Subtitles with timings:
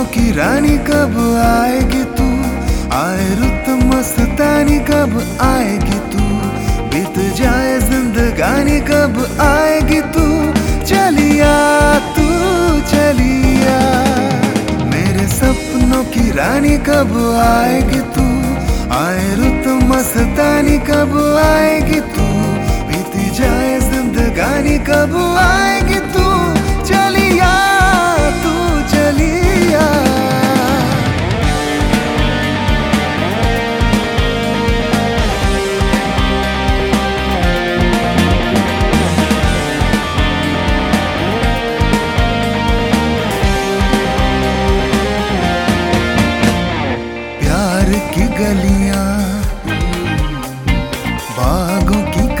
[0.00, 1.14] सपनों की रानी कब
[1.44, 2.26] आएगी तू?
[2.96, 6.24] आए रुत मस्तानी कब आएगी तू?
[6.88, 10.24] बीत जाए जिंदगानी कब आएगी तू?
[10.84, 11.54] चलिया
[11.98, 12.28] तू,
[12.80, 13.78] चलिया।
[14.84, 17.12] मेरे सपनों की रानी कब
[17.44, 18.26] आएगी तू?
[18.96, 22.26] आए रुत मस्तानी कब आएगी तू?
[22.88, 25.89] बीत जाए जिंदगानी कब आएगी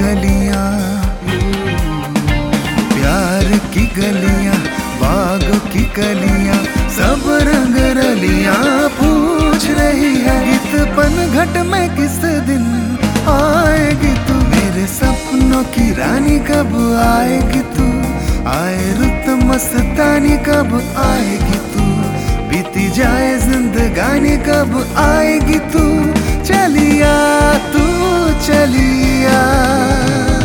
[0.00, 0.70] गलियाँ।
[2.94, 4.54] प्यार की गलियाँ,
[5.00, 12.16] बागों की गलियाँ, सब रंग रलियाँ पूछ रही है गीत पन घट में किस
[12.48, 12.64] दिन
[13.28, 14.34] आएगी तू?
[14.34, 16.72] मेरे सपनों की रानी कब
[17.06, 17.86] आएगी तू?
[18.50, 21.84] आए रुत मस्तानी कब आएगी तू?
[22.48, 25.84] बीती जाए जिंदगानी कब आएगी तू?
[26.44, 27.14] चलिया
[27.72, 27.84] तू
[29.20, 29.40] चलिया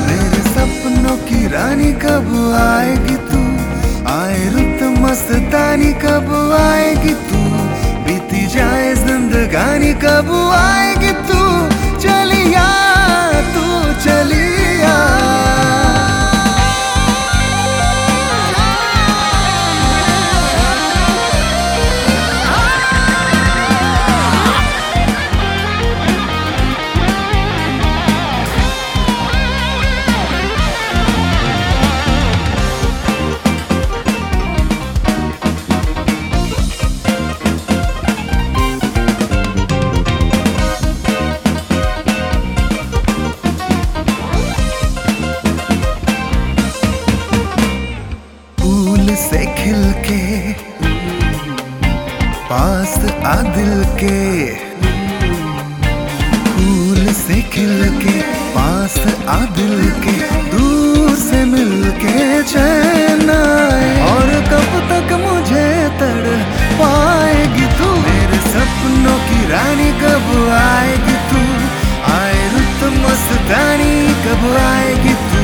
[0.07, 2.27] मेरे सपनों की रानी कब
[2.59, 3.39] आएगी तू?
[4.11, 6.27] आए रुत मस्तानी कब
[6.59, 7.39] आएगी तू?
[8.05, 10.94] बीती जाए जिंदगानी कब आएगी
[49.15, 50.53] से खिल के
[52.49, 52.93] पास
[53.25, 54.19] आ दिल के।
[56.49, 58.21] फूल से खिल के
[58.55, 60.15] पास आ दिल के।
[60.51, 62.15] दूर से मिल के
[64.09, 65.67] और कब तक मुझे
[65.99, 66.27] तड़
[66.79, 67.89] पाएगी तू?
[68.01, 70.27] मेरे सपनों की रानी कब
[70.59, 71.43] आएगी तू?
[72.13, 75.43] आए रुत मस्तानी कब आएगी तू?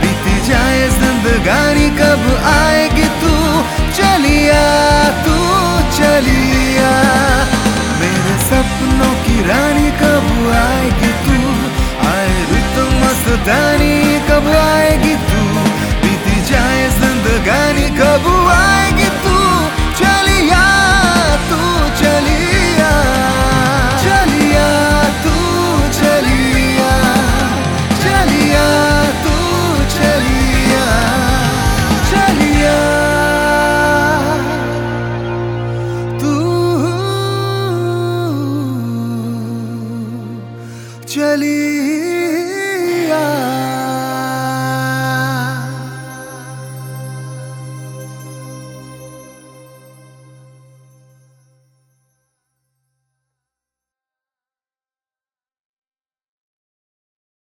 [0.00, 2.22] बीती जाए जिंदगानी कब
[2.52, 2.99] आएगी
[18.00, 18.69] 喝不完